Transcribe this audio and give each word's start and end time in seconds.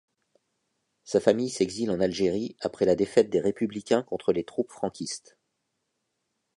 Sa 1.03 1.19
famille 1.19 1.51
s'exile 1.51 1.91
en 1.91 1.99
Algérie 1.99 2.55
après 2.61 2.85
la 2.85 2.95
défaite 2.95 3.29
des 3.29 3.39
républicains 3.39 4.01
contre 4.01 4.33
les 4.33 4.43
troupes 4.43 4.71
franquistes. 4.71 5.37